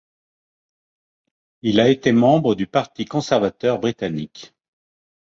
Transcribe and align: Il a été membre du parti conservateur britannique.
Il 1.61 1.79
a 1.79 1.87
été 1.87 2.11
membre 2.11 2.55
du 2.55 2.65
parti 2.65 3.05
conservateur 3.05 3.77
britannique. 3.77 4.55